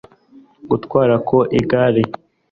[0.69, 2.01] gutwara ku igare